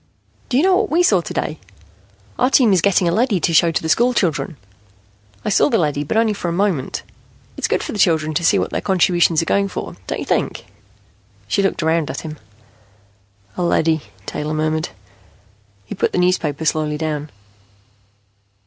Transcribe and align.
"Do 0.49 0.57
you 0.57 0.63
know 0.63 0.77
what 0.77 0.89
we 0.89 1.03
saw 1.03 1.21
today? 1.21 1.59
Our 2.39 2.49
team 2.49 2.73
is 2.73 2.81
getting 2.81 3.07
a 3.07 3.11
leady 3.11 3.39
to 3.41 3.53
show 3.53 3.69
to 3.69 3.81
the 3.83 3.87
school 3.87 4.15
children. 4.15 4.57
I 5.45 5.49
saw 5.49 5.69
the 5.69 5.77
leady, 5.77 6.03
but 6.03 6.17
only 6.17 6.33
for 6.33 6.47
a 6.47 6.51
moment. 6.51 7.03
It's 7.55 7.67
good 7.67 7.83
for 7.83 7.91
the 7.91 7.99
children 7.99 8.33
to 8.33 8.43
see 8.43 8.57
what 8.57 8.71
their 8.71 8.81
contributions 8.81 9.43
are 9.43 9.45
going 9.45 9.67
for, 9.67 9.95
don't 10.07 10.17
you 10.17 10.25
think?" 10.25 10.65
She 11.47 11.61
looked 11.61 11.83
around 11.83 12.09
at 12.09 12.21
him. 12.21 12.39
"A 13.55 13.61
leady," 13.61 14.01
Taylor 14.25 14.55
murmured. 14.55 14.89
He 15.85 15.93
put 15.93 16.13
the 16.13 16.17
newspaper 16.17 16.65
slowly 16.65 16.97
down. 16.97 17.29